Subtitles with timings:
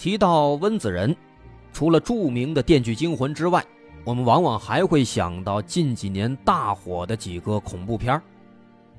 [0.00, 1.14] 提到温子仁，
[1.74, 3.62] 除了著名的《电锯惊魂》之外，
[4.02, 8.18] 我们往往还会想到近几年大火的几个恐怖片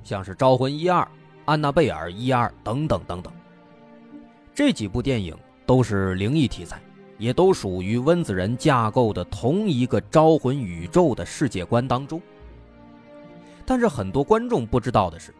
[0.04, 1.02] 像是《招魂一二》
[1.44, 3.32] 《安娜贝尔一二》等等等等。
[4.54, 5.36] 这几部电影
[5.66, 6.80] 都是灵异题材，
[7.18, 12.22] 也都属于温子仁架构的同一个招魂宇宙的世界观当中。
[13.66, 15.34] 但是很多观众不知道的是，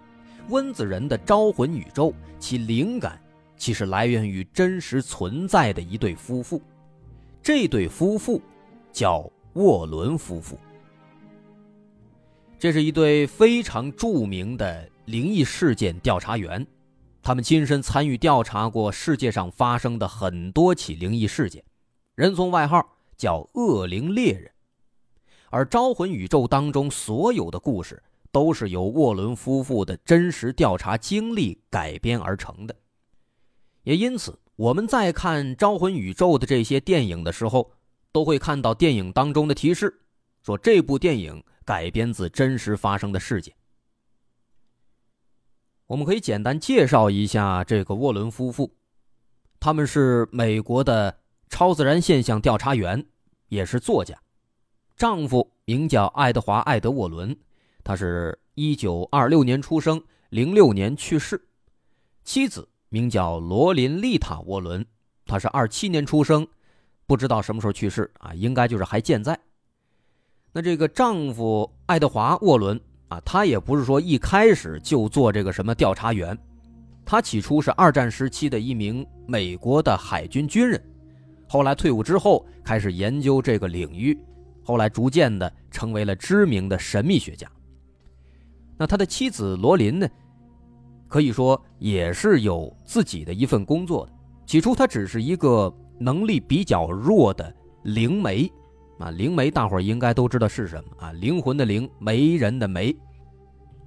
[0.48, 3.16] 温子仁的招魂宇宙其灵感
[3.56, 6.61] 其实来源于真实存在的一对夫妇，
[7.42, 8.41] 这对夫妇
[8.92, 10.59] 叫沃伦夫妇。
[12.59, 16.67] 这是一对非常著名的灵异事件调查员，
[17.22, 21.64] 他们亲身参与调查过世界上发生的很多起灵异事件，
[22.14, 22.84] 人送外号
[23.16, 24.50] 叫“恶灵猎人”，
[25.50, 28.03] 而招魂宇宙当中所有的故事。
[28.34, 32.75] 都是由沃伦夫妇的真实调查经历改编而成的，
[33.84, 37.72] 也因此，我们在看《招魂宇宙》的这些电影的时候，
[38.12, 40.02] 都会看到电影当中的提示，
[40.42, 43.55] 说这部电影改编自真实发生的事件。
[45.86, 48.75] 我们可以简单介绍一下这个沃伦夫妇，
[49.60, 51.19] 他们是美国的
[51.50, 53.04] 超自然现象调查员，
[53.49, 54.19] 也是作家，
[54.97, 57.37] 丈夫名叫爱德华·爱德沃伦。
[57.84, 61.49] 他是一九二六年出生，零六年去世。
[62.25, 64.84] 妻子名叫罗琳丽塔·沃伦，
[65.25, 66.47] 她是二七年出生，
[67.06, 69.36] 不知道什么时候去世啊，应该就是还健在。
[70.53, 76.38] 那这个丈夫爱德华·沃伦啊，他也不是说一开始就做这个什么调查员，
[77.02, 80.78] 他起初是二战时期的一名美国的海军军人，
[81.48, 84.19] 后来退伍之后开始研究这个领域，
[84.62, 87.50] 后来逐渐的成为了知名的神秘学家。
[88.76, 90.06] 那他的妻子罗琳呢？
[91.12, 94.12] 可以说也是有自己的一份工作的。
[94.47, 98.50] 起初，他只是一个能力比较弱的灵媒，
[98.99, 101.12] 啊，灵媒大伙儿应该都知道是什么啊？
[101.12, 102.97] 灵魂的灵，媒人的媒，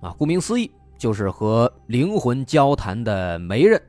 [0.02, 0.70] 啊，顾名思义，
[1.00, 3.82] 就是和灵魂交谈的媒人。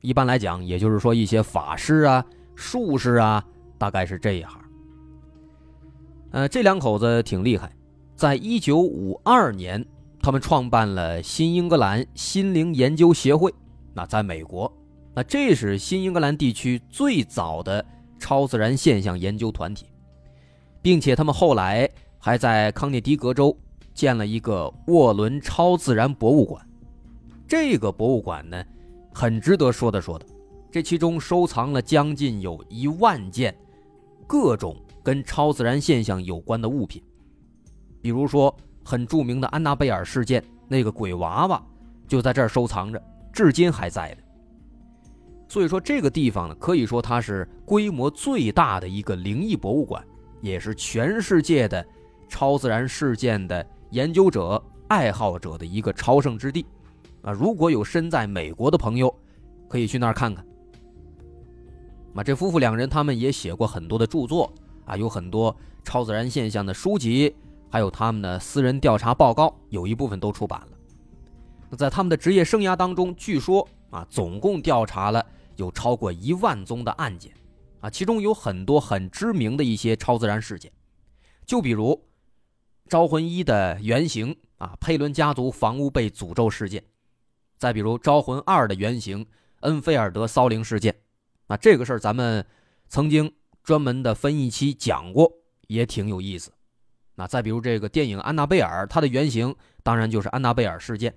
[0.00, 2.24] 一般来讲，也就是说一些法师啊、
[2.54, 3.44] 术士啊，
[3.76, 4.56] 大概是这一行。
[6.30, 7.74] 呃，这两口子挺厉害，
[8.14, 9.84] 在一九五二年。
[10.22, 13.52] 他们创办了新英格兰心灵研究协会，
[13.92, 14.72] 那在美国，
[15.12, 17.84] 那这是新英格兰地区最早的
[18.20, 19.86] 超自然现象研究团体，
[20.80, 21.90] 并且他们后来
[22.20, 23.54] 还在康涅狄格州
[23.92, 26.64] 建了一个沃伦超自然博物馆。
[27.48, 28.64] 这个博物馆呢，
[29.12, 30.24] 很值得说的说的，
[30.70, 33.52] 这其中收藏了将近有一万件
[34.24, 37.02] 各种跟超自然现象有关的物品，
[38.00, 38.56] 比如说。
[38.84, 41.62] 很著名的安娜贝尔事件，那个鬼娃娃
[42.08, 44.22] 就在这儿收藏着，至今还在的。
[45.48, 50.02] 所以说，这个地方呢，可以说它是规模最大的一个灵异博物馆，
[50.40, 51.84] 也是全世界的
[52.28, 56.64] 超自然事件的研究者、爱好者的一个朝圣之地。
[57.20, 59.14] 啊，如果有身在美国的朋友，
[59.68, 60.44] 可以去那儿看看。
[62.14, 64.52] 那，这夫妇两人他们也写过很多的著作
[64.86, 65.54] 啊，有很多
[65.84, 67.34] 超自然现象的书籍。
[67.72, 70.68] 还有他们的私人调查报告，有一部分都出版了。
[71.70, 75.24] 那在他们的职业生涯当中，据说啊，总共调查了
[75.56, 77.32] 有超过一万宗的案件，
[77.80, 80.70] 啊，其中有很多很知名的一些超自然事件，
[81.46, 81.98] 就比如
[82.88, 86.84] 招魂一的原型啊，佩伦家族房屋被诅咒事件，
[87.56, 89.26] 再比如招魂二的原型
[89.60, 90.94] 恩菲尔德骚灵事件，
[91.46, 92.44] 啊，这个事儿咱们
[92.86, 93.32] 曾经
[93.62, 95.32] 专门的分一期讲过，
[95.68, 96.52] 也挺有意思。
[97.14, 101.14] 那再比如这个电影《安娜贝尔》，它的原型当然就是安娜贝尔事件，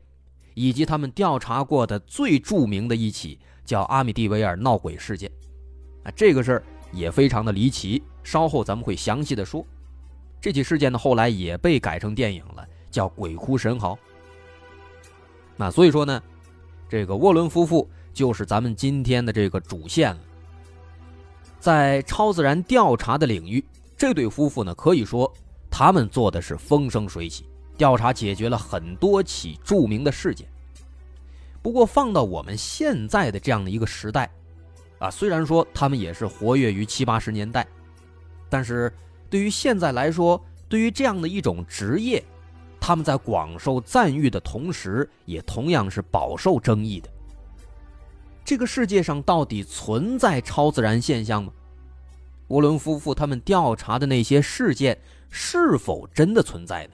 [0.53, 5.31] 以及他们调查过的最著名的一起叫阿米蒂维尔闹鬼事件。
[6.03, 9.65] 啊，这个事儿也非常的离奇，稍后咱们会详细的说。
[10.42, 13.94] 这起事件呢，后来也被改成电影了，叫《鬼哭神嚎》。
[15.56, 16.21] 那所以说呢，
[16.89, 20.19] 这个沃伦夫妇就是咱们今天的这个主线了。
[21.57, 23.63] 在超自然调查的领域，
[23.98, 25.33] 这对夫妇呢，可以说。
[25.77, 30.48] 他们做的是风生水起，调查解决了很多起著名的事件。
[31.62, 34.31] 不过放到我们现在的这样的一个时代，
[35.00, 37.68] 啊，虽然说他们也是活跃于七八十年代，
[38.50, 38.89] 但是
[39.30, 42.24] 对于现在来说，对于这样的一种职业，
[42.80, 47.10] 他们在广受赞誉的同时，也同样是饱受争议的。
[48.45, 51.51] 这个世界上到底存在超自然现象吗？
[52.48, 54.98] 沃伦夫妇他们调查的那些事件
[55.37, 56.93] 是否真的存在呢？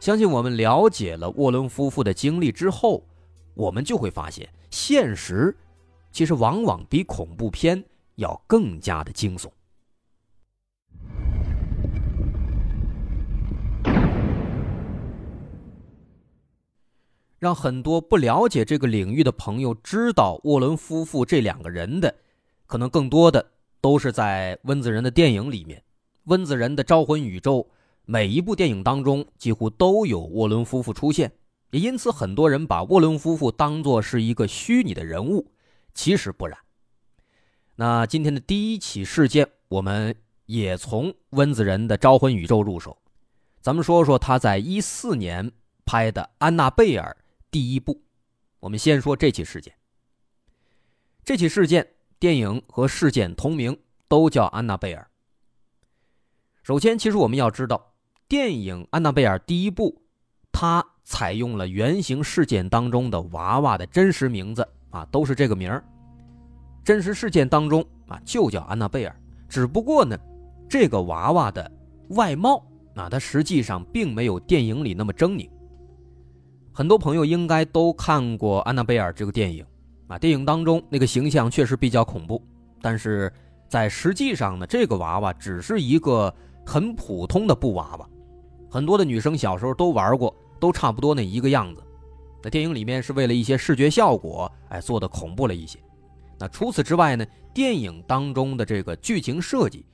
[0.00, 3.02] 相信我们了解了沃伦夫妇的经历之后，
[3.54, 5.56] 我们就会发现，现实
[6.12, 7.82] 其实往往比恐怖片
[8.16, 9.48] 要更加的惊悚。
[17.38, 22.14] 让很多不了解这个领域的朋友知道沃伦夫妇这两个人的，
[22.66, 25.82] 可能更多的都是在温子仁的电影里面。
[26.24, 27.58] 温子仁的《招魂宇宙》
[28.04, 31.32] 每一部电影当中几乎都有沃伦夫妇出现，
[31.70, 35.52] 也因此很多人把沃伦夫妇当作是一个虚拟的人物，
[35.94, 36.58] 其实不然。
[37.76, 40.14] 那今天的第一起事件，我们
[40.46, 42.98] 也从温子仁的《招魂宇宙》入手，
[43.60, 45.50] 咱们说说他在一四年
[45.84, 47.16] 拍的《安娜贝尔》。
[47.50, 48.02] 第一部，
[48.60, 49.74] 我们先说这起事件。
[51.24, 53.76] 这起事件，电影和事件同名，
[54.06, 55.02] 都叫《安娜贝尔》。
[56.62, 57.92] 首先，其实我们要知道，
[58.28, 60.02] 电影《安娜贝尔》第一部，
[60.52, 65.82] 它采用了原型事件当中的娃娃的真实名字啊，都是这个名儿。
[66.84, 69.16] 真实事件当中啊，就叫安娜贝尔，
[69.48, 70.18] 只不过呢，
[70.68, 71.70] 这个娃娃的
[72.10, 72.62] 外貌
[72.94, 75.48] 啊，它实际上并没有电影里那么狰狞。
[76.72, 79.64] 很多朋友应该都看过《安娜贝尔》这个电影，
[80.08, 82.42] 啊，电影当中那个形象确实比较恐怖，
[82.82, 83.32] 但是
[83.66, 86.32] 在实际上呢，这个娃娃只是一个
[86.70, 88.08] 很普通的布娃娃，
[88.70, 91.82] 很多的女生小时候都玩过，都差不多那一个样子。
[92.44, 95.80] 那电影里面是为了一些视觉效果，哎，做的恐怖了一些。
[96.38, 99.84] 那除此之外呢，电影当中的这个剧情设计，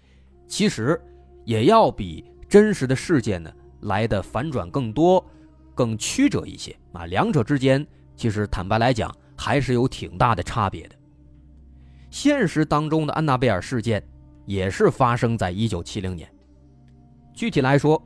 [0.47, 1.01] 其实
[1.47, 3.51] 也要比真实的事件呢
[3.81, 5.25] 来的反转更多。
[5.75, 7.87] 更曲折一些啊，两者之间
[8.17, 10.95] 其实坦白来讲还是有挺大的差别的。
[12.11, 14.07] 现实当中的安娜贝尔事件
[14.45, 16.31] 也是发生在一九七零年，
[17.37, 18.03] 具体来说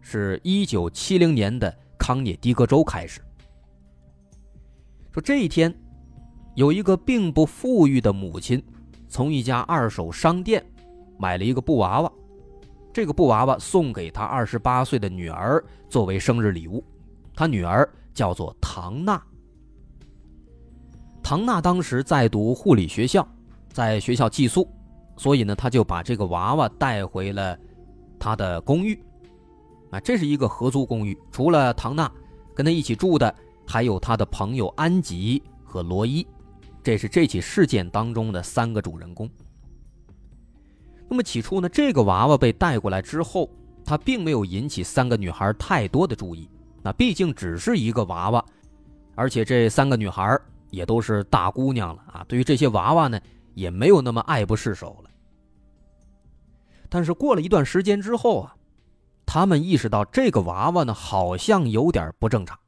[0.00, 3.20] 是一九七零年的康涅狄格州开始。
[5.12, 5.72] 说这一天，
[6.54, 8.64] 有一个并不富裕的母亲
[9.06, 10.64] 从一家二手商店
[11.18, 12.10] 买了一个布娃娃，
[12.90, 16.82] 这个布娃娃送给她二十八岁的女儿作为生日礼物。
[17.34, 19.22] 她女儿叫做唐娜。
[21.22, 23.28] 唐娜当时在读护理学校，
[23.70, 24.66] 在学校寄宿，
[25.18, 27.58] 所以呢，她就把这个娃娃带回了
[28.20, 29.02] 他的公寓。
[29.90, 32.08] 啊，这是一个合租公寓，除了唐娜，
[32.54, 33.34] 跟他一起住的
[33.66, 36.24] 还有他的朋友安吉和罗伊，
[36.80, 39.28] 这是这起事件当中的三个主人公。
[41.08, 43.50] 那么起初呢，这个娃娃被带过来之后，
[43.84, 46.48] 他并没有引起三个女孩太多的注意。
[46.82, 48.44] 那毕竟只是一个娃娃，
[49.16, 50.38] 而且这三个女孩
[50.70, 53.20] 也都是大姑娘了啊，对于这些娃娃呢，
[53.54, 55.09] 也没有那么爱不释手了。
[56.90, 58.56] 但是过了一段时间之后啊，
[59.24, 62.58] 他们意识到这个娃娃呢，好像有点不正常。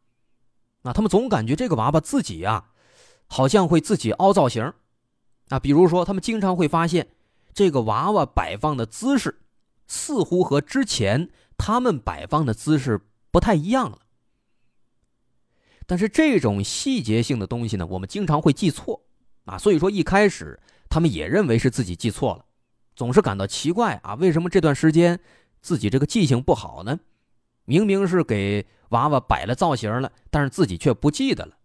[0.85, 2.71] 那他们总感觉这个娃娃自己啊，
[3.27, 4.73] 好像会自己凹造型
[5.49, 7.09] 啊，比如说他们经常会发现，
[7.53, 9.43] 这个娃娃摆放的姿势，
[9.87, 13.01] 似乎和之前他们摆放的姿势
[13.31, 13.99] 不太一样了。
[15.87, 19.03] 但是这种细节性的东西呢，我们经常会记错，
[19.45, 22.45] 啊，所以说一开始他们也认为是自己记错了，
[22.95, 25.19] 总是感到奇怪啊，为什么这段时间
[25.61, 27.01] 自己这个记性不好呢？
[27.65, 31.57] 明明是给娃娃摆了造型了，但是自己却不记得了，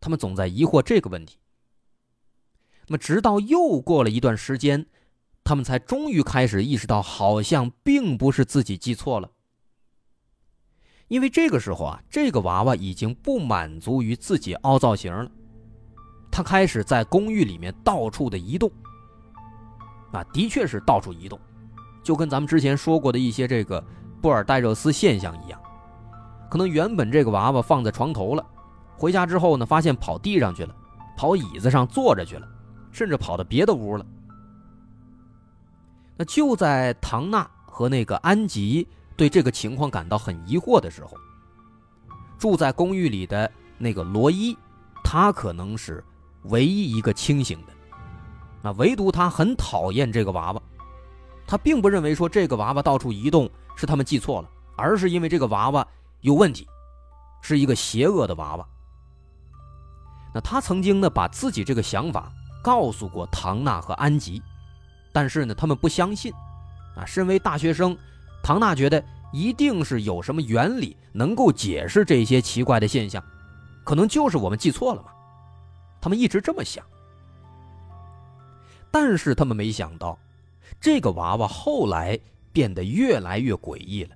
[0.00, 1.38] 他们总在疑惑这个问题。
[2.88, 4.86] 那么直到又过了一段时间，
[5.44, 9.30] 他们才终于开始意识到，好像并不是自己记错了。
[11.08, 15.30] 因为这个时候啊，这个娃娃已经不满足于自己凹造型了，
[16.30, 18.70] 他开始在公寓里面到处的移动。
[20.14, 21.38] 啊，的确是到处移动，
[22.02, 23.84] 就跟咱们之前说过的一些这个
[24.22, 25.60] 布尔代热斯现象一样。
[26.48, 28.46] 可能原本这个娃娃放在床头了，
[28.96, 30.74] 回家之后呢，发现跑地上去了，
[31.16, 32.48] 跑椅子上坐着去了，
[32.92, 34.06] 甚至跑到别的屋了。
[36.16, 38.88] 那就在唐娜和那个安吉。
[39.16, 41.16] 对这个情况感到很疑惑的时候，
[42.36, 44.58] 住在公寓里的那个罗伊，
[45.04, 46.02] 他可能是
[46.46, 47.72] 唯一一个清醒的。
[48.64, 50.62] 那唯独他很讨厌这个娃娃，
[51.46, 55.86] 他并不认为说这个娃娃到处移动是他们记错了，而是因为这个娃娃
[56.22, 56.66] 有问题，
[57.42, 58.66] 是一个邪恶的娃娃。
[60.32, 64.42] 那他曾经呢把自己这个想法告诉过唐娜和安吉，
[65.12, 66.32] 但是呢，他们不相信。
[66.96, 67.94] 啊，身为大学生，
[68.42, 73.22] 唐娜觉得一定是有什么原理能够解释这些奇怪的现象，
[73.84, 75.08] 可能就是我们记错了嘛。
[76.00, 76.82] 他们一直这么想，
[78.94, 80.16] 但是他们没想到，
[80.80, 82.16] 这个娃娃后来
[82.52, 84.10] 变得越来越诡异了。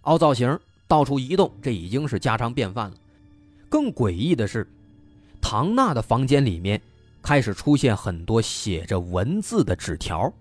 [0.00, 0.58] 凹造型，
[0.88, 2.96] 到处移动，这已经是家常便饭了。
[3.68, 4.66] 更诡异的是，
[5.40, 6.82] 唐娜的房间里面
[7.22, 10.32] 开始出现很多写着文字的纸条。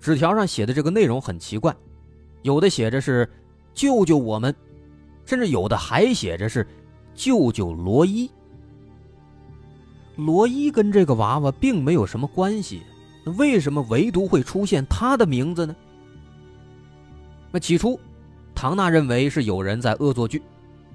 [0.00, 1.72] 纸条上写的这个内容很奇怪，
[2.42, 3.30] 有的写着是
[3.74, 4.52] “救救我们”，
[5.24, 6.66] 甚至有的还写着是
[7.14, 8.28] “救救罗伊”。
[10.16, 12.82] 罗伊跟这个娃娃并没有什么关系，
[13.36, 15.74] 为什么唯独会出现他的名字呢？
[17.50, 17.98] 那起初。
[18.54, 20.40] 唐娜认为是有人在恶作剧，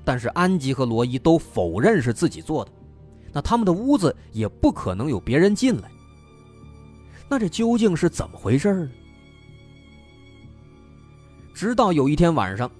[0.05, 2.71] 但是安吉和罗伊都否认是自己做的。
[3.33, 5.89] 那他们的屋子也不可能有别人进来。
[7.27, 8.89] 那这究竟是怎么回事呢？
[11.53, 12.71] 直到有一天晚上，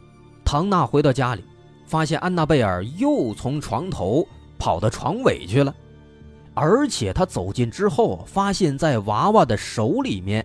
[0.46, 1.44] 唐娜回到家里，
[1.86, 4.26] 发现安娜贝尔又从床头
[4.58, 5.76] 跑到床尾去了，
[6.60, 10.44] 而且他走近之后，发现在娃娃的手里面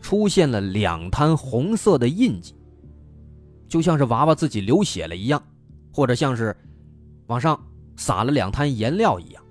[0.00, 2.54] 出现了两滩红色的印记。
[3.66, 5.42] 就像是娃娃自己流血了一样，
[5.92, 6.56] 或者像是
[7.26, 7.60] 往上
[7.96, 9.42] 撒了两滩颜料一样。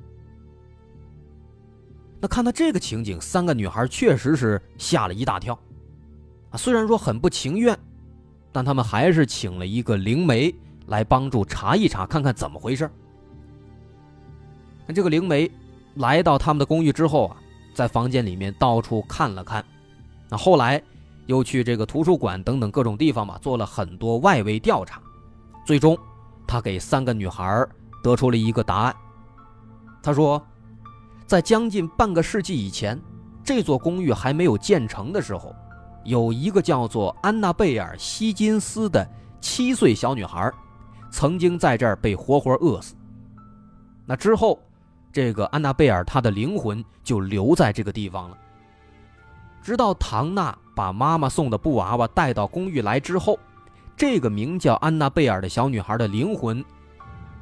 [2.21, 5.59] 那看到这个情景，三个女孩确实是吓了一大跳。
[6.51, 7.77] 啊，虽然说很不情愿，
[8.53, 12.89] 但他们还是请了一个灵媒来帮助查一查，看看怎么回事。
[14.87, 15.51] 那这个灵媒
[15.97, 17.37] 来到他们的公寓之后啊，
[17.73, 19.63] 在房间里面到处看了看。
[20.29, 20.81] 那后来。
[21.27, 25.01] 又去这个图书馆等等各种地方吧，做了很多外围调查，
[25.65, 25.97] 最终，
[26.47, 27.67] 他给三个女孩
[28.01, 28.95] 得出了一个答案。
[30.01, 30.41] 他说，
[31.25, 32.97] 在将近半个世纪以前，
[33.43, 35.53] 这座公寓还没有建成的时候，
[36.05, 39.05] 有一个叫做安娜贝尔·希金斯的
[39.41, 40.49] 七岁小女孩，
[41.11, 42.95] 曾经在这儿被活活饿死。
[44.05, 44.57] 那之后，
[45.11, 48.37] 这个安娜贝尔她的灵魂就留在这个地方了。
[49.61, 53.37] 直到唐娜把妈妈送的布娃娃带到公寓来之后，
[53.95, 56.63] 这个名叫安娜贝尔的小女孩的灵魂，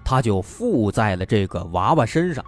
[0.03, 2.43] 她就附在了这个娃娃身上。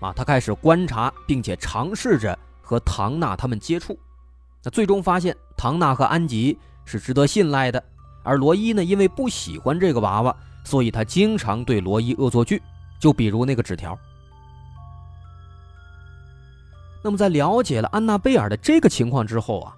[0.00, 3.98] 啊，她开始观察，并且尝试着和唐娜他们接触。
[4.62, 7.82] 那最终发现，唐娜和安吉是值得信赖的，
[8.22, 10.34] 而罗伊呢，因为不喜欢这个娃娃，
[10.64, 12.62] 所以他经常对罗伊恶作剧。
[12.98, 13.98] 就比如那个纸条。
[17.04, 19.76] 那么，在了解了安娜贝尔的这个情况之后啊，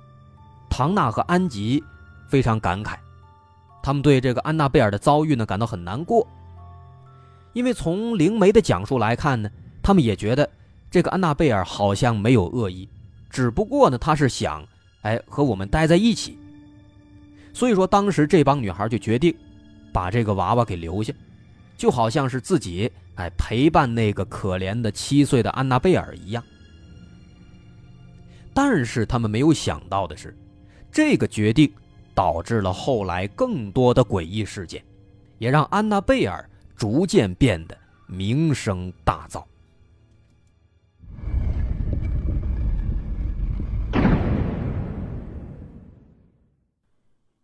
[0.70, 1.82] 唐娜和安吉
[2.28, 2.94] 非常感慨，
[3.82, 6.24] 他们对这个安娜贝尔的遭遇呢感到很难过。
[7.52, 9.50] 因为从灵媒的讲述来看呢，
[9.82, 10.48] 他们也觉得
[10.88, 12.88] 这个安娜贝尔好像没有恶意，
[13.28, 14.64] 只不过呢，他是想
[15.02, 16.38] 哎和我们待在一起。
[17.52, 19.34] 所以说，当时这帮女孩就决定
[19.92, 21.12] 把这个娃娃给留下，
[21.76, 26.40] 就好像是自己哎陪伴那个可怜的七岁的安娜贝尔一样。
[28.56, 30.34] 但是他们没有想到的是，
[30.90, 31.70] 这个决定
[32.14, 34.82] 导致了后来更多的诡异事件，
[35.36, 39.44] 也让安娜贝尔逐渐变得名声大噪。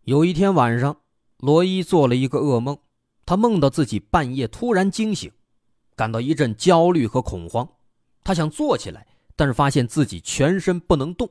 [0.04, 0.96] 有一天晚上，
[1.40, 2.78] 罗伊做了一个噩梦，
[3.26, 5.30] 他梦到自己半夜突然惊醒，
[5.94, 7.68] 感到一阵焦虑和恐慌，
[8.24, 9.06] 他想坐起来。
[9.36, 11.28] 但是发现自己全身不能动，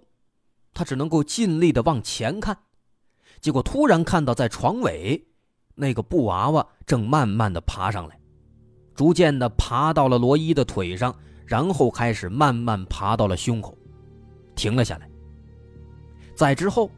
[0.74, 2.58] 他只能够尽力的往前看，
[3.40, 5.26] 结果突然看到在床尾，
[5.76, 8.20] 那个布娃娃正慢慢的爬上来，
[8.96, 11.16] 逐渐的爬到了罗伊的腿上，
[11.46, 13.78] 然后开始慢慢爬到了胸口，
[14.56, 15.10] 停了下来。
[16.36, 16.90] 在之后，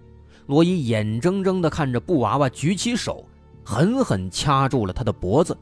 [0.48, 3.26] 罗伊眼睁睁的看着布娃娃举起手，
[3.64, 5.58] 狠狠掐住了他的脖子，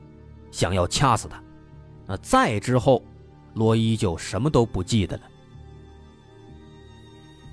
[0.51, 1.41] 想要掐死他。
[2.05, 3.03] 那再之后，
[3.53, 5.23] 罗伊就什么都不记得了。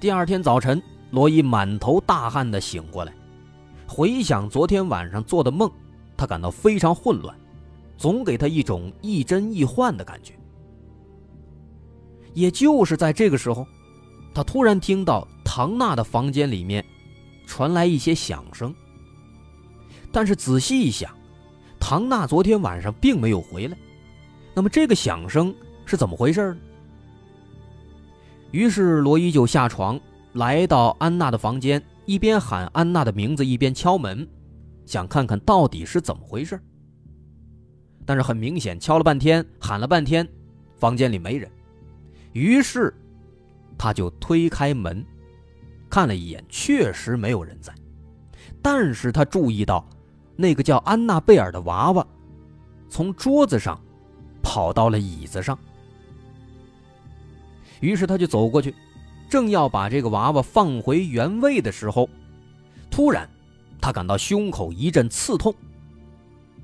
[0.01, 3.13] 第二天早晨，罗伊满头大汗的醒过来，
[3.85, 5.69] 回想昨天晚上做的梦，
[6.17, 7.37] 他感到非常混乱，
[7.97, 10.35] 总给他一种亦真亦幻的感觉。
[12.33, 13.67] 也就是在这个时候，
[14.33, 16.85] 他突然听到唐娜的房间里面
[17.45, 18.73] 传来一些响声。
[20.13, 21.11] 但是仔细一想，
[21.81, 23.77] 唐娜昨天晚上并没有回来，
[24.55, 25.53] 那么这个响声
[25.85, 26.61] 是怎么回事呢？
[28.51, 30.01] 于是罗伊就下床，
[30.33, 34.27] 来到安娜的房间，一边喊安娜的名字，一边敲门，
[34.87, 36.59] 想看看到底是怎么回事。
[38.07, 40.27] 但是很明显，敲了半天，喊了半天，
[40.77, 41.51] 房间里没人。
[42.33, 42.95] 于是，
[43.77, 45.05] 他就推开门，
[45.91, 47.75] 看了一眼，确实没有人在。
[48.63, 49.87] 但是他注意到，
[50.37, 52.07] 那个叫安娜贝尔的娃娃，
[52.89, 53.79] 从桌子上
[54.43, 55.59] 跑到了椅子上。
[57.81, 58.75] 于是他就走过去，
[59.29, 62.09] 正要把这个娃娃放回原位的时候，
[62.91, 63.29] 突然，
[63.81, 65.55] 他感到胸口一阵刺痛。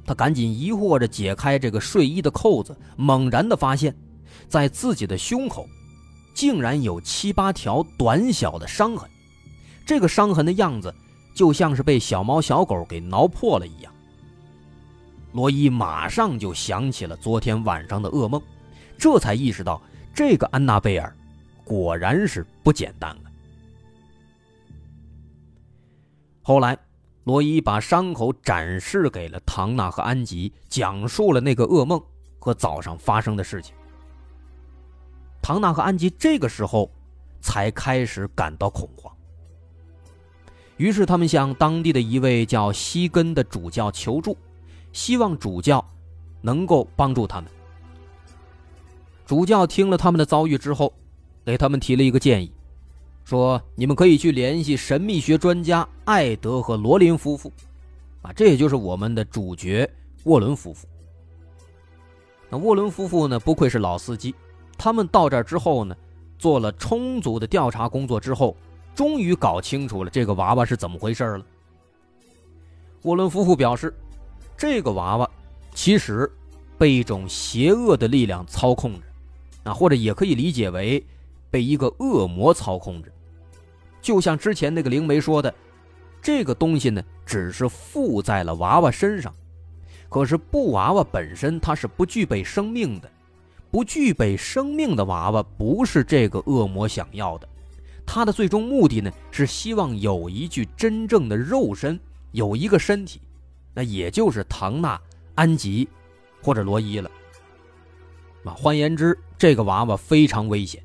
[0.06, 3.94] 他赶紧疑惑着解开这个睡衣的扣子，猛然的发现，
[4.48, 5.66] 在自己的胸口，
[6.34, 9.08] 竟然有七八条短小的伤痕。
[9.86, 10.94] 这个伤痕的样子，
[11.34, 13.92] 就像是被小猫小狗给挠破了一样。
[15.32, 18.40] 罗伊马上就想起了昨天晚上的噩梦，
[18.98, 19.80] 这才意识到
[20.14, 21.14] 这个安娜贝尔，
[21.64, 23.22] 果然是不简单了。
[26.42, 26.78] 后来。
[27.24, 31.98] 罗伊把伤口展示给了唐娜和安吉，讲述了那个噩梦
[32.38, 33.74] 和早上发生的事情。
[35.40, 36.90] 唐娜和安吉这个时候
[37.40, 39.10] 才开始感到恐慌，
[40.76, 44.36] 于是他们向当地的一位叫西根的主教求助，
[44.92, 45.82] 希望主教
[46.42, 47.50] 能够帮助他们。
[49.26, 50.92] 主教听了他们的遭遇之后，
[51.44, 52.52] 给他们提了一个建议。
[53.24, 57.50] 说：“你们可以去联系神秘学专家艾德和罗琳夫妇，
[58.20, 59.90] 啊，这也就是我们的主角
[60.24, 60.86] 沃伦夫妇。
[62.50, 64.34] 那沃伦夫妇呢，不愧是老司机，
[64.76, 65.96] 他们到这儿之后呢，
[66.38, 68.54] 做了充足的调查工作之后，
[68.94, 71.46] 终于搞清楚了这个娃娃是怎么回事了。
[73.04, 73.94] 沃伦夫妇表示，
[74.54, 75.30] 这个娃娃
[75.74, 76.30] 其实
[76.76, 79.06] 被一种邪恶的力量操控着，
[79.64, 81.04] 啊，或者也可以理解为
[81.50, 83.10] 被一个恶魔操控着。”
[84.00, 85.52] 就像之前那个灵媒说的，
[86.22, 89.34] 这个东西呢，只是附在了娃娃身上，
[90.08, 93.10] 可是布娃娃本身它是不具备生命的，
[93.70, 97.48] 不具备生命的娃娃不是这个恶魔想要的，
[98.04, 101.98] 他的最终目的呢是希望有一具真正的肉身，
[102.32, 103.22] 有一个身体，
[103.72, 105.00] 那也就是唐纳、
[105.34, 105.88] 安吉
[106.42, 107.10] 或者罗伊了。
[108.44, 110.82] 啊，换言之，这个娃娃非常危险。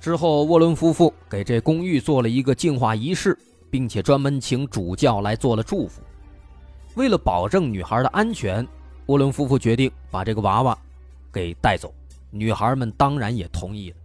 [0.00, 3.36] 之后，沃伦夫妇给这公寓做了一个净化仪式，
[3.70, 6.00] 并且专门请主教来做了祝福。
[6.94, 8.66] 为了保证女孩的安全，
[9.06, 10.76] 沃伦夫妇决定把这个娃娃
[11.32, 11.92] 给带走。
[12.30, 13.96] 女孩们当然也同意了。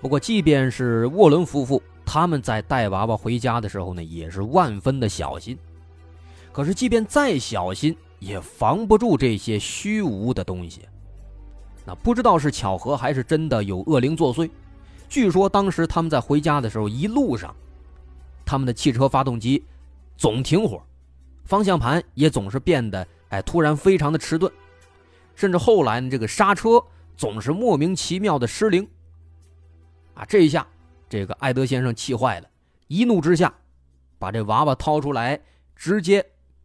[0.00, 5.58] 不过，即便是沃伦夫妇，他们在带娃娃回家的时候呢，也是万分的小心。
[6.52, 10.82] 可是，即便再小心，也防不住这些虚无的东西。
[11.84, 14.48] 那不知道是巧合还是真的有恶灵作祟。
[15.08, 17.52] 据说当时他们在回家的时候，一路上，
[18.44, 19.64] 他们的汽车发动机
[20.16, 20.80] 总停火，
[21.44, 24.50] 方向盘也总是变得哎突然非常的迟钝，
[25.34, 26.80] 甚至后来呢这个刹车
[27.16, 28.86] 总是莫名其妙的失灵。
[30.14, 30.64] 啊，这一下
[31.08, 32.48] 这个艾德先生气坏了，
[32.86, 33.52] 一怒之下
[34.16, 35.40] 把这娃娃掏出来，
[35.74, 36.24] 直接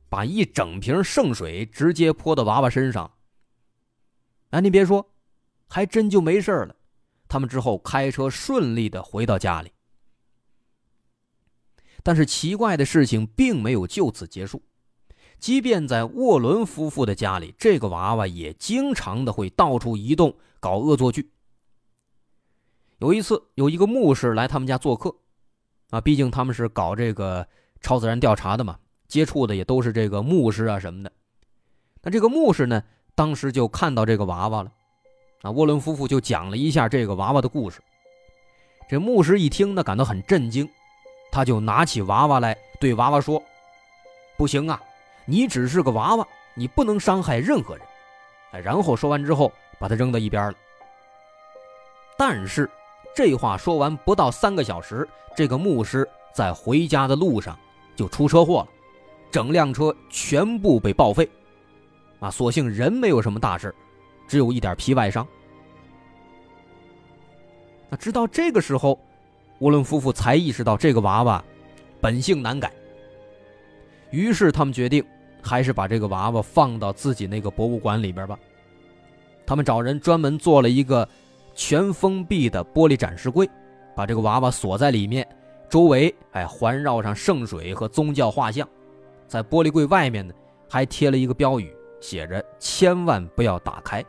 [0.09, 3.11] 把一整瓶圣水直接泼到娃娃身上。
[4.51, 5.13] 哎，你别说，
[5.67, 6.75] 还真就没事了。
[7.27, 9.71] 他们之后开车顺利的回到家里。
[12.03, 14.63] 但是奇怪的事情并没有就此结束，
[15.39, 21.31] 即便在沃伦夫妇的家里，这个娃娃也经常的会到处移动，搞恶作剧。
[22.99, 25.13] 有一次，有一个牧师来他们家做客，
[25.89, 27.45] 啊，毕竟他们是搞这个
[27.81, 31.11] 超自然调查的嘛，接触的也都是这个牧师啊什么的。
[32.01, 32.83] 那这个牧师呢？
[33.15, 34.71] 当时就看到这个娃娃了，
[35.41, 37.81] 啊，沃伦夫妇就讲了一下这个娃娃的故事。
[38.87, 40.69] 这牧师一听呢，感到很震惊，
[41.31, 43.41] 他就拿起娃娃来对娃娃说
[44.37, 44.79] ：“不行啊，
[45.25, 47.83] 你只是个娃娃，你不能伤害任何人。”
[48.53, 50.53] 哎，然后说完之后，把它扔到一边了。
[52.19, 52.69] 但是
[53.15, 57.57] 这话说完不到三个小时，这个牧师在回家的路上
[57.95, 58.67] 就出车祸了，
[59.31, 61.29] 整辆车全部被报废。
[62.19, 63.73] 啊，所幸人没有什么大事，
[64.27, 65.27] 只有一点皮外伤。
[67.89, 68.99] 那直到这个时候，
[69.59, 71.43] 沃伦夫妇才意识到这个娃娃
[72.01, 72.71] 本性难改。
[74.09, 75.03] 于是他们决定，
[75.41, 78.37] 还是把这个娃娃放到自己那个博物馆里边吧。
[79.45, 81.07] 他们找人专门做了一个
[81.53, 83.49] 全封闭的玻璃展示柜，
[83.95, 85.27] 把这个娃娃锁在里面，
[85.69, 88.67] 周围哎环绕上圣水和宗教画像，
[89.27, 90.33] 在玻璃柜外面呢
[90.69, 91.73] 还贴了一个标语。
[91.99, 94.05] 写着千万不要打开。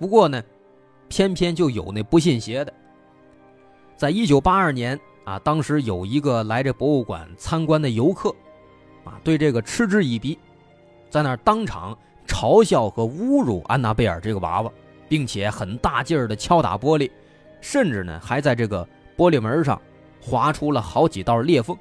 [0.00, 0.42] 不过呢，
[1.08, 2.72] 偏偏就有那不信邪的。
[3.96, 8.34] 在一九八二年啊，当时有一个来这博物馆参观的游客，
[9.04, 10.36] 啊，对这个嗤之以鼻，
[11.08, 14.72] 在那当场嘲笑和侮辱安娜贝尔这个娃娃，
[15.08, 17.08] 并且很大劲儿的敲打玻璃，
[17.60, 18.84] 甚至呢还在这个
[19.16, 19.80] 玻璃门上
[20.20, 21.78] 划出了好几道裂缝。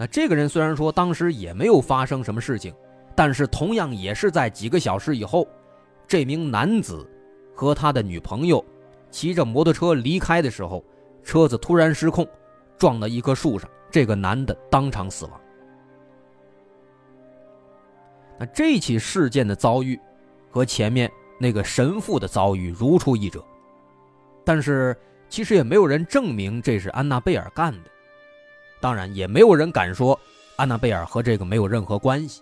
[0.00, 2.74] 那这个人虽然说当时也没有发生什么事情，
[3.14, 5.46] 但是同样也是在几个小时以后，
[6.08, 7.06] 这名男子
[7.54, 8.64] 和他的女朋友
[9.10, 10.82] 骑着摩托车离开的时候，
[11.22, 12.26] 车子突然失控，
[12.78, 15.38] 撞到一棵树上，这个男的当场死亡。
[18.38, 20.00] 那这起事件的遭遇，
[20.50, 23.44] 和前面那个神父的遭遇如出一辙，
[24.46, 24.96] 但是
[25.28, 27.90] 其实也没有人证明这是安娜贝尔干的。
[28.80, 30.18] 当然，也没有人敢说
[30.56, 32.40] 安娜贝尔和这个没有任何关系。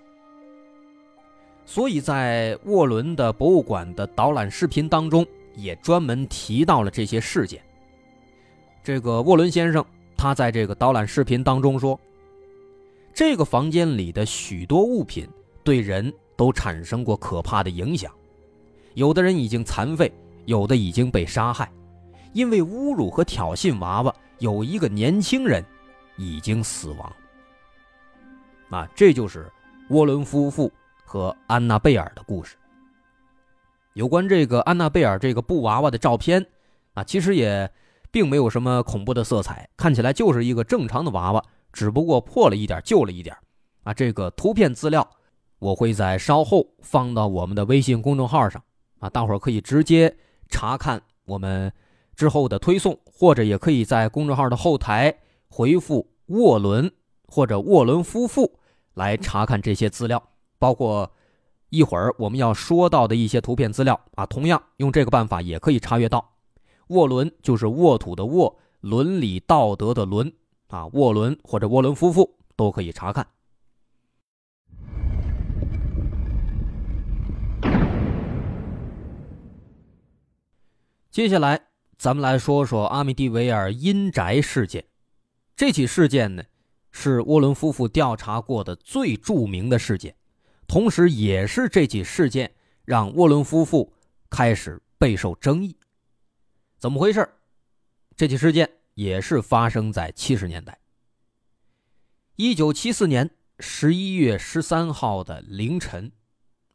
[1.67, 7.61] 所以在沃伦的博物馆的导览视频当中，也专门提到了这些事件。
[8.83, 9.85] 这个沃伦先生
[10.17, 11.99] 他在这个导览视频当中说，
[13.13, 15.29] 这个房间里的许多物品
[15.63, 18.11] 对人都产生过可怕的影响，
[18.95, 20.11] 有的人已经残废，
[20.47, 21.71] 有的已经被杀害，
[22.33, 25.63] 因为侮辱和挑衅娃娃，有一个年轻人。
[26.19, 27.11] 已经死亡。
[28.69, 29.51] 啊，这就是
[29.89, 30.71] 沃伦夫妇
[31.03, 32.57] 和安娜贝尔的故事。
[33.95, 36.47] 有关这个安娜贝尔这个布娃娃的照片，
[36.93, 37.71] 啊，其实也
[38.11, 43.35] 并没有什么恐怖的色彩，看起来就是一个正常的娃娃，只不过破了一点，旧了一点。
[43.85, 45.09] 啊，这个图片资料
[45.59, 48.63] 我会在稍后放到我们的微信公众号上，
[48.99, 50.15] 啊，大伙儿可以直接
[50.51, 51.73] 查看我们
[52.15, 55.17] 之后的推送，或者也可以在公众号的后台。
[55.49, 56.93] 回复沃伦
[57.27, 58.59] 或者沃伦夫妇
[58.95, 61.13] 来查看这些资料，包括
[61.71, 64.25] 一会儿我们要说到的一些图片资料啊。
[64.27, 66.37] 同样用这个办法也可以查阅到。
[66.89, 70.33] 沃伦就是沃土的沃，伦理道德的伦
[70.69, 70.87] 啊。
[70.89, 73.27] 沃伦或者沃伦夫妇都可以查看。
[81.11, 81.61] 接下来
[81.97, 84.85] 咱们来说说阿米蒂维尔阴宅事件。
[85.59, 86.45] 这起事件呢，
[86.93, 90.15] 是沃伦夫妇调查过的最著名的事件，
[90.69, 93.93] 同时也是这起事件让沃伦夫妇
[94.31, 95.77] 开始备受争议。
[96.79, 97.29] 怎么回事？
[98.17, 100.79] 这起事件也是发生在七十年代。
[102.37, 106.13] 一九七四年十一月十三号的凌晨，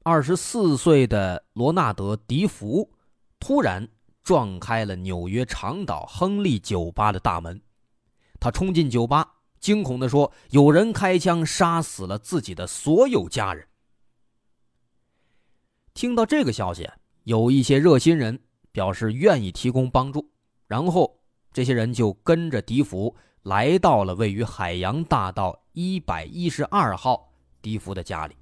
[0.04, 2.92] 二十四岁的罗纳德·迪福
[3.40, 3.88] 突然
[4.22, 7.62] 撞开了纽约长岛亨利酒吧的大门。
[8.44, 13.66] 他冲进酒吧，惊恐地说：“有人开枪杀死了自己的所有家人。”
[15.96, 16.90] 听到这个消息，
[17.24, 18.38] 有一些热心人
[18.74, 20.30] 表示愿意提供帮助，
[20.68, 21.18] 然后
[21.54, 28.36] 这些人就跟着迪福来到了位于海洋大道一百一十二号迪福的家里。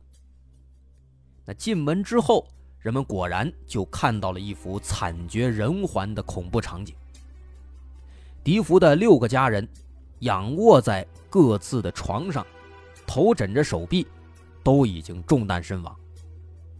[1.45, 2.47] 那进门之后，
[2.79, 6.95] 人们果然就看到了一幅惨绝人寰的恐怖场景。
[8.43, 9.69] 迪福的六个家人。
[10.21, 12.45] 仰卧在各自的床上，
[13.05, 14.07] 头枕着手臂，
[14.63, 15.95] 都已经中弹身亡。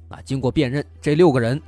[0.10, 1.62] 啊，经过辨认，这六个人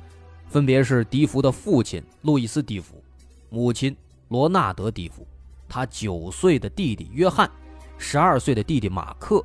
[0.48, 3.02] 分别是迪福的父亲路易斯·迪福，
[3.48, 3.96] 母亲
[4.28, 5.26] 罗纳德·迪福，
[5.68, 7.50] 他九岁的弟弟约翰，
[7.96, 9.44] 十二岁的弟弟马克，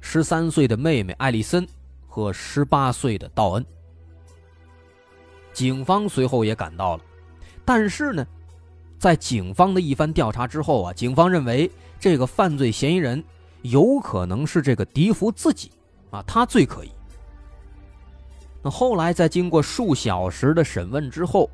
[0.00, 1.66] 十三岁的妹妹艾丽森
[2.06, 3.64] 和十八岁的道恩。
[5.52, 7.04] 警方随后也赶到了，
[7.64, 8.26] 但是呢？
[9.00, 13.24] 在警方的一番调查之后啊，警方认为这个犯罪嫌疑人
[13.62, 15.72] 有可能是这个迪福自己
[16.10, 16.90] 啊，他最可疑。
[18.62, 21.48] 那后来在经过数小时的审问之后，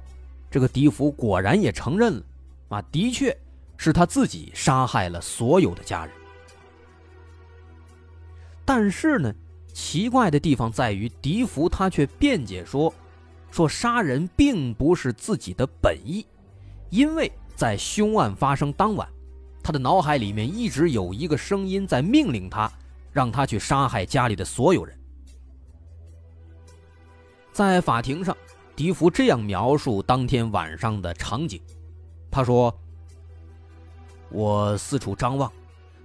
[0.51, 2.23] 这个迪福果然也承认了
[2.71, 3.35] 啊，的确
[3.77, 6.13] 是他自己杀害了所有的家人。
[8.65, 9.33] 但是呢，
[9.73, 12.93] 奇怪的地方在于，迪福他却辩解说，
[13.53, 16.27] 说杀人并不是自己的本意。
[16.97, 19.07] 因为在凶案发生当晚，
[19.63, 22.73] 他的脑海里面一直有一个声音在命令他，
[23.13, 24.99] 让他去杀害家里的所有人。
[27.53, 28.35] 在法庭上，
[28.75, 31.61] 迪福这样描述当天晚上的场景：
[32.31, 32.75] 他说
[34.33, 35.53] ：“我四处张望，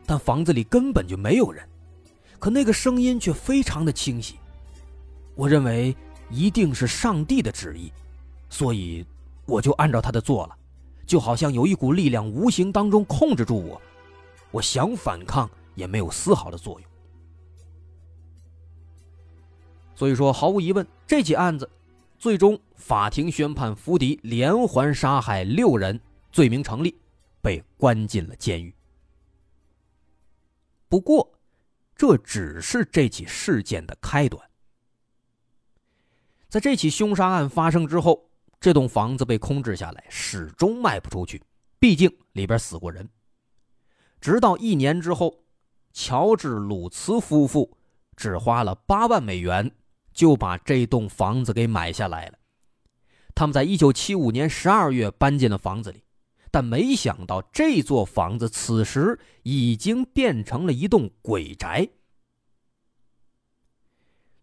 [0.06, 1.66] 但房子里根本就没有人，
[2.38, 4.38] 可那个声音却非常的清晰。
[5.36, 5.96] 我认为
[6.30, 7.94] 一定是上帝的旨意，
[8.50, 9.06] 所以
[9.46, 10.56] 我就按照他的做了。”
[11.12, 13.82] 就好像有一股力量无形当中控制住我，
[14.50, 16.90] 我想反抗也没有丝毫的作用。
[19.94, 21.70] 所以说，毫无疑问，这起案子
[22.18, 26.00] 最终法庭宣判福迪连环杀害六人，
[26.32, 26.98] 罪名成立，
[27.42, 28.74] 被关进了监狱。
[30.88, 31.30] 不过，
[31.94, 34.50] 这只是这起事件的开端，
[36.48, 38.31] 在这起凶杀案发生之后，
[38.62, 41.42] 这栋房子被空置下来，始终卖不出去，
[41.80, 43.10] 毕竟里边死过人。
[44.22, 45.44] 直到一年之后，
[45.92, 47.76] 乔治·鲁茨夫妇
[48.16, 49.72] 只花了八万美元
[50.14, 52.38] 就把这栋房子给买下来了。
[53.34, 56.04] 他们在一九七五年十二月搬进了房子里，
[56.52, 61.90] 但没想到这座房子此时已经变成了一栋鬼宅。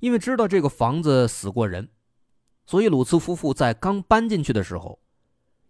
[0.00, 1.88] 因为知道这个房子死过人，
[2.68, 4.98] 所以鲁茨夫妇在刚搬进去的时候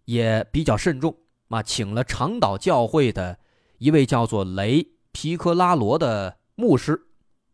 [0.03, 1.15] 也比较慎重
[1.47, 3.39] 啊，请了长岛教会的
[3.77, 7.01] 一位叫做雷皮克拉罗的牧师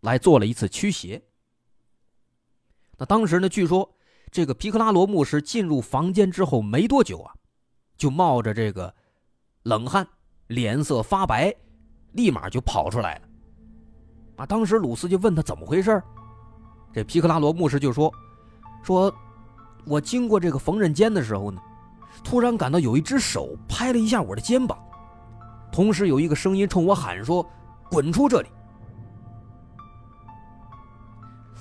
[0.02, 1.22] 来做了一次驱邪。
[2.98, 3.92] 那当时呢，据说。
[4.32, 7.34] 这个皮克拉罗牧师进入房间之后没多久啊，
[7.96, 8.94] 就冒着这个
[9.64, 10.06] 冷汗，
[10.48, 11.56] 脸色发白，
[12.12, 13.28] 立马就跑出来了。
[14.36, 16.04] 啊，当时鲁斯就问他怎么回事
[16.92, 18.14] 这皮克拉罗牧师就说
[18.84, 19.14] ：“说，
[19.86, 21.62] 我经过这个缝纫间的时候呢，
[22.24, 24.78] 突然感到有一只手拍了一下我的肩膀，
[25.72, 27.48] 同时有一个声音冲我喊说
[27.90, 28.50] ：‘滚出这里！’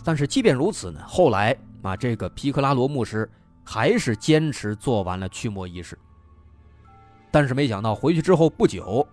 [0.02, 3.30] 但是即便如此呢，后来。”啊，这个皮克拉罗牧师
[3.62, 5.98] 还是坚持做完了驱魔仪式，
[7.30, 9.06] 但是没想到回去之后不久，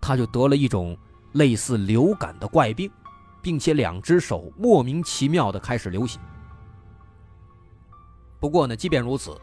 [0.00, 0.98] 他就得了一种
[1.34, 2.90] 类似流感的怪病，
[3.40, 6.18] 并且两只手莫名其妙的开始流血。
[8.46, 9.36] 不过呢，即便如此，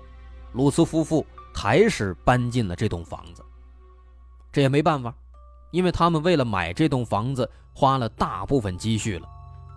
[0.53, 3.43] 鲁斯夫妇还是搬进了这栋房子。
[4.49, 5.13] 这也没办法，
[5.71, 9.27] 因为他们为了买这栋房子花了大部分积蓄了，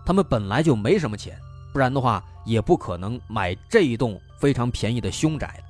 [0.05, 1.37] 他们本来就没什么钱。
[1.73, 5.65] 不然的话，也不可能买这一栋非常便宜的凶宅了。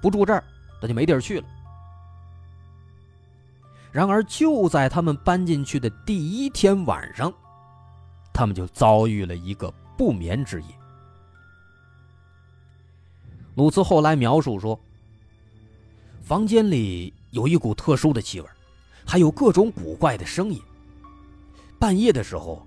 [0.00, 0.44] 不住这儿，
[0.80, 1.46] 那就没地儿去了。
[3.90, 7.34] 然而，就在他们搬进去的第一天晚上，
[8.32, 10.77] 他们就遭遇了一个不眠之夜。
[13.58, 14.78] 鲁茨后来描述说，
[16.22, 18.46] 房间里有一股特殊的气味，
[19.04, 20.62] 还有各种古怪的声音。
[21.76, 22.64] 半夜的时候，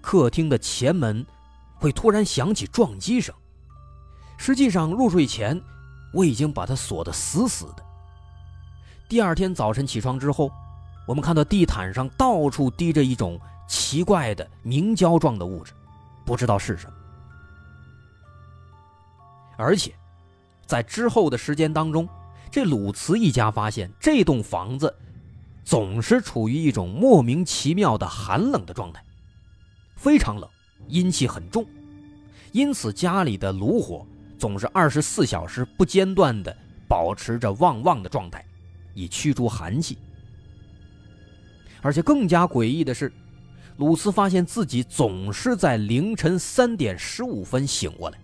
[0.00, 1.24] 客厅的前门。
[1.76, 3.34] 会突然响起撞击声。
[4.36, 5.58] 实际上，入睡前
[6.12, 7.82] 我已经把它锁得死死的。
[9.08, 10.52] 第二天早晨起床之后，
[11.06, 15.72] 我们看到地毯上到处滴着一种奇怪的凝胶状的物质，
[16.26, 16.92] 不知道是什么。
[19.56, 19.94] 而且，
[20.70, 22.08] 在之后的时间当中，
[22.48, 24.94] 这鲁茨一家发现这栋房子
[25.64, 29.02] 总是处于一种莫名其妙的寒冷的状态，
[29.96, 30.48] 非常冷。
[30.86, 31.66] 阴气很重，
[32.52, 34.06] 因此家里的炉火
[34.38, 36.56] 总是二十四小时不间断的
[36.88, 38.44] 保持着旺旺的状态，
[38.94, 39.98] 以驱逐寒气。
[41.82, 43.12] 而且更加诡异的是，
[43.76, 48.18] 鲁斯发现自己总是在凌晨三点十五分醒过来，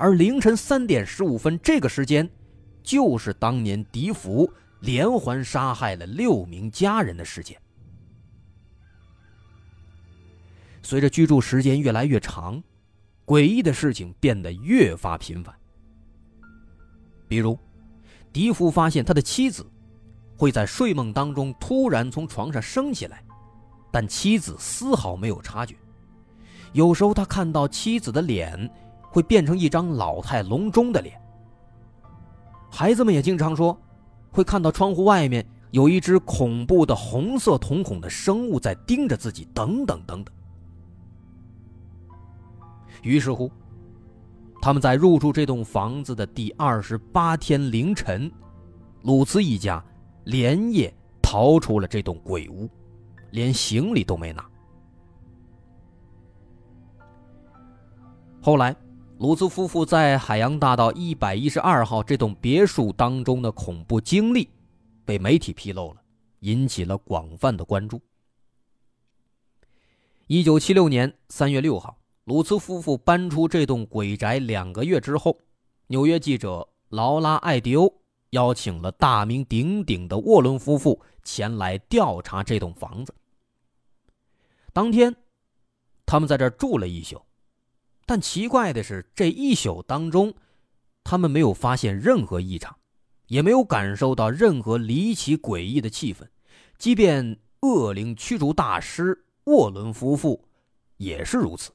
[0.00, 2.26] 而凌晨三点十五分这个时间，
[2.82, 7.54] 就是当年狄福连环杀害了六名家人的时间。
[10.82, 12.62] 随着居住时间越来越长，
[13.26, 15.54] 诡异的事情变得越发频繁。
[17.28, 17.58] 比如，
[18.32, 19.70] 迪福发现他的妻子
[20.34, 23.22] 会在睡梦当中突然从床上升起来，
[23.92, 25.76] 但妻子丝毫没有察觉。
[26.72, 28.68] 有时候，他看到妻子的脸
[29.10, 31.20] 会变成一张老态龙钟的脸。
[32.70, 33.76] 孩子们也经常说，
[34.30, 40.34] 会看到窗户外面有一只恐怖的红色瞳孔的生物在盯着自己，等等等等。
[43.02, 43.50] 于是乎，
[44.62, 48.30] 他们在入住这栋房子的第二十八天凌晨，
[49.02, 49.84] 鲁兹一家
[50.24, 52.68] 连夜逃出了这栋鬼屋，
[53.30, 54.44] 连行李都没拿。
[58.42, 58.76] 后来，
[59.20, 64.48] 鲁兹夫妇在海洋大道一百一十二号这栋别墅当中的恐怖经历，
[65.04, 66.00] 被媒体披露了，
[66.38, 68.00] 引起了广泛的关注。
[70.26, 71.98] 一九七六年三月六号。
[72.24, 75.36] 鲁兹夫妇搬出这栋鬼宅两个月之后，
[75.88, 77.92] 纽约记者劳拉·艾迪欧
[78.30, 83.14] 邀请了大名鼎鼎的沃伦夫妇前来调查这栋房子。
[84.72, 85.14] 当天，
[86.06, 87.20] 他们在这住了一宿，
[88.10, 90.34] 但奇怪的是，这一宿当中，
[91.04, 92.76] 他们没有发现任何异常，
[93.28, 96.26] 也没有感受到任何离奇诡异的气氛。
[96.76, 100.44] 即便恶灵驱逐大师沃伦夫妇
[100.96, 101.70] 也是如此。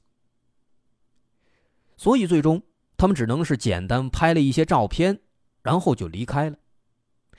[1.96, 2.62] 所以，最终
[2.98, 5.22] 他们只能是简单拍了一些照片，
[5.62, 6.58] 然后就离开了。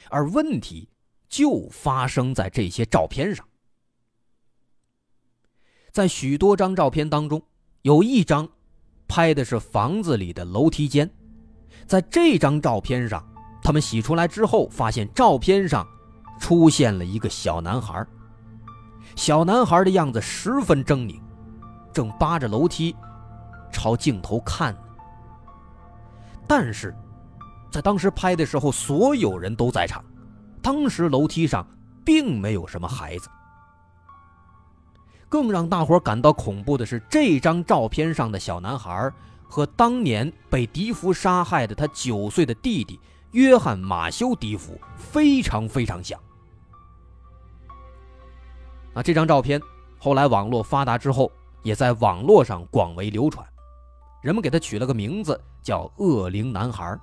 [0.08, 0.88] 而问题
[1.28, 3.46] 就发生在这些照片上。
[5.92, 7.42] 在许多张照片当中，
[7.82, 8.48] 有一张
[9.08, 11.10] 拍的是房子里的楼梯间。
[11.86, 13.24] 在这张照片上，
[13.62, 15.86] 他们洗出来之后，发现照片上
[16.40, 18.04] 出现了一个小男孩。
[19.14, 21.20] 小男孩的样子十分狰狞，
[21.92, 22.94] 正扒着楼梯
[23.72, 24.76] 朝镜头看。
[26.46, 26.94] 但是，
[27.70, 30.04] 在当时拍的时候，所有人都在场，
[30.60, 31.66] 当时楼梯上
[32.04, 33.28] 并没有什么孩子。
[35.28, 39.12] 更让大伙感到恐怖的是，这张照片上的小男孩。
[39.48, 42.98] 和当年被迪福杀害的他九岁的弟弟
[43.30, 46.18] 约翰·马修·迪福非常非常像。
[48.92, 49.60] 啊，这张照片
[50.00, 51.30] 后来网络发达之后，
[51.62, 53.46] 也在网络上广为流传，
[54.20, 56.98] 人们给他取了个名字叫“恶灵男孩”。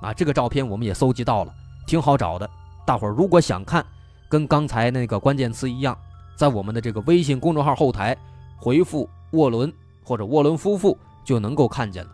[0.00, 1.52] 啊，这个照片我们也搜集到了，
[1.88, 2.48] 挺好找的。
[2.86, 3.84] 大伙如果想看，
[4.28, 5.98] 跟刚才那个关键词一样，
[6.40, 8.16] 在我们的这个微信公众号后台
[8.56, 9.70] 回复“沃伦”
[10.02, 10.96] 或者“沃伦夫妇”。
[11.22, 12.10] 就能够看见了，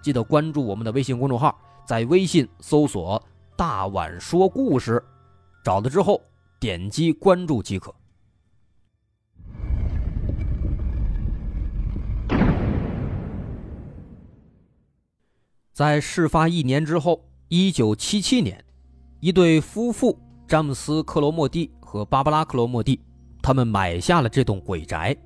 [0.00, 3.20] 记得关注我们的微信公众号，在微信搜索
[3.58, 5.02] “大碗说故事”，
[5.64, 6.22] 找到之后
[6.60, 7.92] 点击关注即可。
[15.72, 18.64] 在事发一年之后，一九七七年，
[19.18, 23.00] 一对夫妇詹姆斯·克罗莫蒂和芭芭拉·克罗莫蒂，
[23.46, 25.16] 他们买下了这栋鬼宅，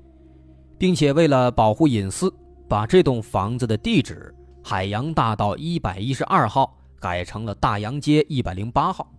[0.77, 2.31] 并且为了保护隐私。
[2.69, 4.31] 把这栋房子的地址
[4.63, 9.11] 海洋大道一百一十二号改成了大洋街一百零八号。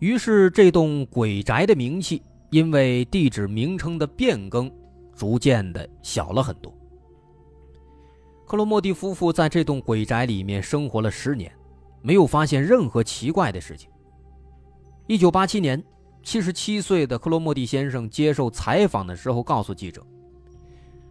[0.00, 4.68] 于是，这栋鬼宅的名气因为地址名称的变更，
[5.14, 6.76] 逐渐的小了很多。
[8.44, 11.50] 克罗莫蒂夫妇在这栋鬼宅里面生活了十年，
[12.02, 13.88] 没有发现任何奇怪的事情。
[15.06, 15.80] 一九八七年，
[16.26, 20.04] 七十七岁的克罗莫蒂先生接受采访的时候告诉记者。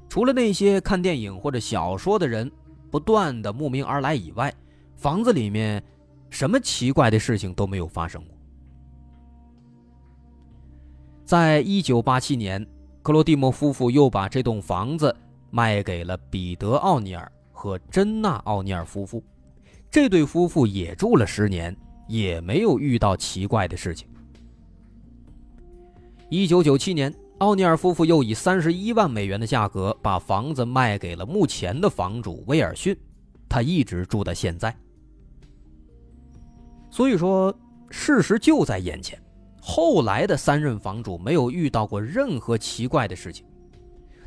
[0.10, 2.52] 除了那些看电影或者小说的人
[2.92, 4.54] 不断的慕名而来以外，
[4.98, 5.82] 房子里面
[6.30, 8.38] 什么奇怪的事情都没有发生过。
[11.24, 12.68] 在一九八七年，
[13.02, 15.16] 克罗蒂莫夫妇又把这栋房子
[15.50, 19.24] 卖给了彼得·奥尼尔和珍娜·奥尼尔夫妇，
[19.90, 21.74] 这对夫妇也住了十年，
[22.06, 24.06] 也没有遇到奇怪的事情。
[26.30, 27.14] 一九九七年。
[27.40, 32.98] 奥尼尔夫妇又以三十一万美元的价格把房子卖给了目前的房主威尔逊，
[33.50, 34.74] 他一直住到现在。
[36.90, 37.54] 所以说，
[37.90, 39.22] 事实就在眼前。
[39.62, 43.46] 后来的三任房主没有遇到过任何奇怪的事情。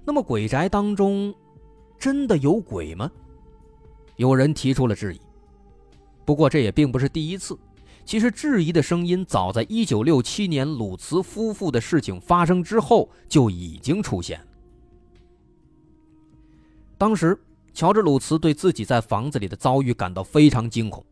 [0.05, 1.35] 那么，鬼宅当中
[1.99, 3.11] 真的有鬼吗？
[4.17, 5.21] 有人提出了质疑。
[6.27, 7.59] 不过，这也并不是第一次。
[8.09, 14.41] 其实，质疑的声音早在1967年鲁茨夫妇的事情发生之后就已经出现。
[16.97, 17.39] 当时，
[17.75, 21.05] 乔治·鲁茨对自己在房子里的遭遇感到非常惊恐。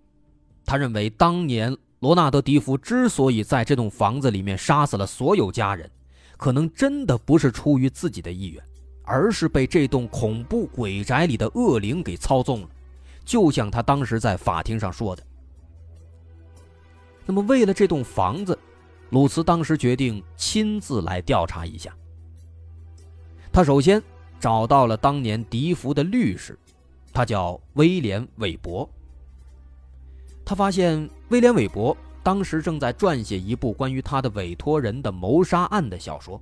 [0.65, 5.91] 他认为，当年罗纳德·迪福之所以在这栋房子里面杀死了所有家人，
[6.39, 8.65] 可能真的不是出于自己的意愿，
[9.05, 12.69] 而是被这栋恐怖鬼宅里的恶灵给操纵了。
[13.23, 15.23] 就像他当时在法庭上说的。
[17.27, 18.57] 那么，为了这栋房子，
[19.11, 21.93] 鲁茨当时决定亲自来调查一下。
[23.53, 24.01] 他首先
[24.39, 26.57] 找到了当年迪福的律师，
[27.13, 28.89] 他叫威廉·韦伯。
[30.45, 36.41] 他发现威廉·韦伯当时正在撰写一部关于他的委托人的谋杀案的小说。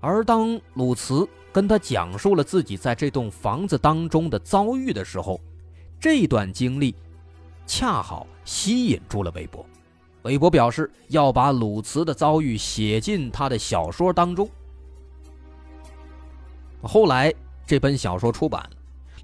[0.00, 5.40] 而当鲁茨跟他讲述了自己在这栋房子当中的遭遇的时候，
[5.98, 6.94] 这段经历。
[7.66, 9.62] 恰好吸引住了韦伯，
[10.22, 14.48] 韦伯表示要把鲁茨的遭遇写进他的小说当中。
[16.80, 17.32] 后来
[17.66, 18.70] 这本小说出版了，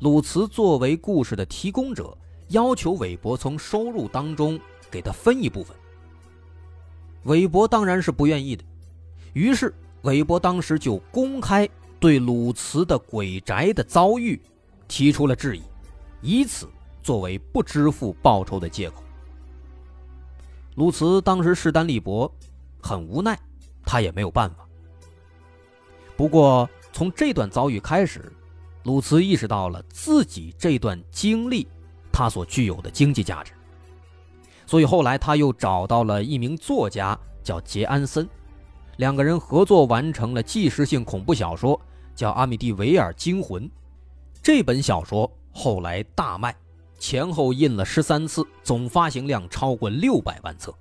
[0.00, 2.14] 鲁茨作为故事的提供者，
[2.48, 4.60] 要求韦伯从收入当中
[4.90, 5.74] 给他分一部分。
[7.22, 8.62] 韦伯当然是不愿意的，
[9.32, 11.66] 于是韦伯当时就公开
[11.98, 14.38] 对鲁茨的鬼宅的遭遇
[14.86, 15.62] 提出了质疑，
[16.20, 16.68] 以此。
[17.02, 19.03] 作为不支付报酬的借口，
[20.74, 22.30] 鲁茨当时势单力薄，
[22.82, 23.38] 很无奈，
[23.84, 24.66] 他也没有办法。
[26.16, 28.32] 不过从这段遭遇开始，
[28.82, 31.66] 鲁茨意识到了自己这段经历
[32.10, 33.52] 他所具有的经济价值，
[34.66, 38.28] 所以后来他又找到了一名作家叫杰安森，
[38.96, 41.80] 两个人合作完成了纪实性恐怖小说
[42.16, 43.62] 叫《阿米蒂维尔惊魂》，
[44.42, 46.54] 这本小说后来大卖。
[46.98, 50.74] 前后印了十三次，总发行量超过六百万册，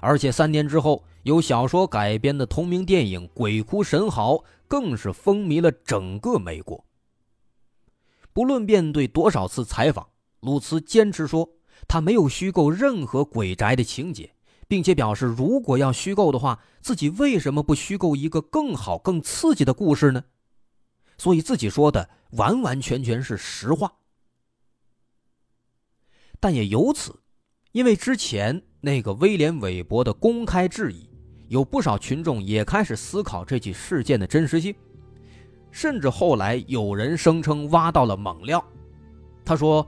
[0.00, 4.34] 而且三年之后，由小说改编的同名电影《鬼哭神嚎》
[4.68, 6.84] 更是风靡了整个美国。
[8.32, 10.08] 不论面对多少次采访，
[10.40, 11.48] 鲁茨坚持说
[11.86, 14.32] 他没有虚构任何鬼宅的情节，
[14.68, 20.24] 并且表示如果要虚构的话，自己为什么不虚构一个更好、更刺激的故事呢？
[21.18, 23.92] 所以自己说的完完全全是实话。
[26.42, 27.14] 但也由此，
[27.70, 31.08] 因为之前那个威廉·韦伯的公开质疑，
[31.46, 34.74] 有不少群众也开始思考这起事件的真实性。
[35.70, 38.62] 甚至后来有人声称挖到了猛料，
[39.44, 39.86] 他说：“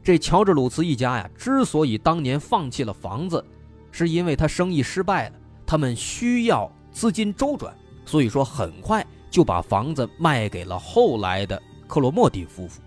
[0.00, 3.44] 这乔治·鲁茨一家呀，之所以当年放弃了房子，
[3.90, 5.34] 是因为他生意失败了，
[5.66, 12.80] 他们需要资金周转，所以说很快就把房子卖给了后来的克罗莫蒂夫妇。”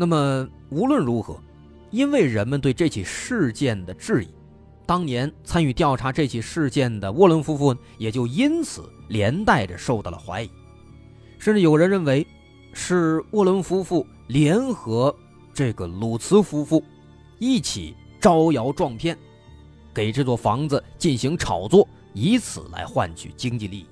[0.00, 1.38] 那么无论如何，
[1.90, 4.28] 因为人们对这起事件的质疑。
[4.86, 10.50] 当年参与调查这起事件的沃伦夫妇也就因此连带着受到了怀疑，
[11.38, 12.26] 甚至有人认为
[12.72, 15.14] 是沃伦夫妇联合
[15.52, 16.82] 这个鲁茨夫妇
[17.38, 19.14] 一起招摇撞骗，
[19.92, 23.86] 给这座房子进行炒作，以此来换取经济利益。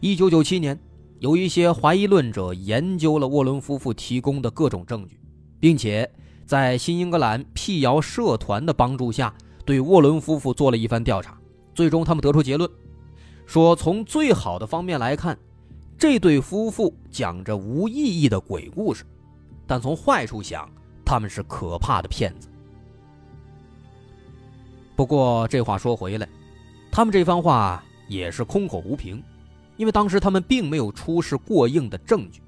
[0.00, 0.76] 一九九七年，
[1.20, 5.18] 有一些怀疑论者研究了沃伦夫妇提供的各种证据，
[5.60, 6.10] 并且。
[6.46, 9.34] 在新英格兰辟谣社团的帮助下，
[9.66, 11.38] 对沃伦夫妇做了一番调查，
[11.74, 12.70] 最终他们得出结论，
[13.44, 15.38] 说从最好的方面来看，
[15.98, 19.04] 这对夫妇讲着无意义的鬼故事，
[19.66, 20.66] 但从坏处想，
[21.04, 22.48] 他们是可怕的骗子。
[24.96, 26.26] 不过这话说回来，
[26.90, 29.22] 他们这番话也是空口无凭，
[29.78, 32.42] 因为当时他们并没有出示过硬的证据，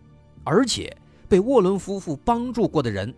[0.45, 0.95] 而且
[1.27, 3.15] 被沃伦夫妇帮助过的人。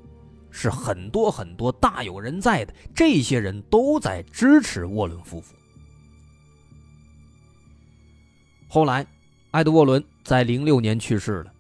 [0.55, 5.55] 是很多很多大有人在的，这些人都在支持沃伦夫妇。
[8.69, 9.07] 后来，
[9.53, 11.51] 艾德沃伦在零六年去世了，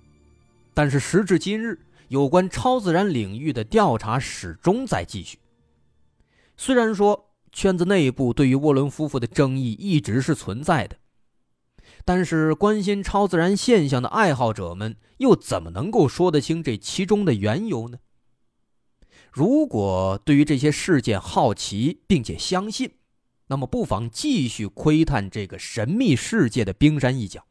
[0.75, 5.39] 但是时至今日，有关超自然领域的调查始终在继续。
[6.59, 10.97] 虽然说圈子内部对于沃伦夫妇的争议一直是存在的，
[12.05, 17.99] 但是关心超自然现象的爱好者们又怎么能够说得清这其中的缘由呢？
[19.31, 22.93] 如果对于这些事件好奇并且相信，
[23.47, 27.43] 那么不妨继续窥探这个神秘世界的冰山一角；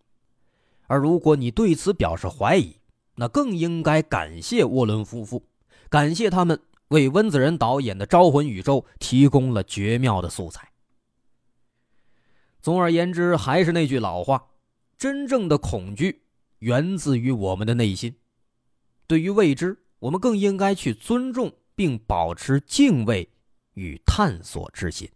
[0.87, 2.77] 而如果你对此表示怀疑，
[3.15, 5.45] 那更应该感谢沃伦夫妇，
[5.89, 10.70] 感谢他们为温子仁导演的《招魂宇宙》提供了绝妙的素材。
[12.61, 14.45] 总而言之，还是那句老话：
[14.97, 16.21] 真正的恐惧
[16.59, 18.15] 源自于我们的内心。
[19.07, 21.51] 对于未知，我们更应该去尊重。
[21.73, 23.27] 并保持敬畏
[23.73, 25.09] 与探索之心。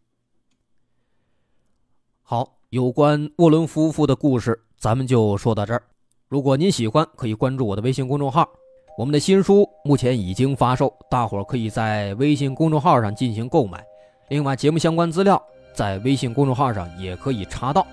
[2.24, 5.84] 好，有关沃伦夫妇的故事，咱们就说到这儿。
[6.28, 8.50] 如果您喜欢，可以关注我的微信公众号。
[8.98, 13.86] 我们的新书目前已经发售，大伙儿可以在微信公众号上进行购买。
[14.30, 15.39] 另外，节目相关资料
[15.76, 17.86] 在微信公众号上也可以查到。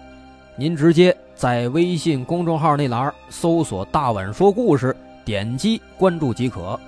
[0.56, 6.78] 您直接在微信公众号那栏搜索“大碗说故事”，点击关注即可。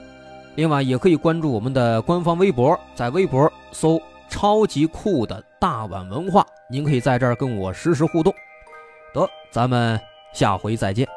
[0.54, 8.32] 另外，也可以关注我们的官方微博，在微博搜“超级酷的大碗文化”，您可以在这儿跟我实时互动。
[9.12, 10.00] 得，咱们
[10.32, 11.08] 下回再见。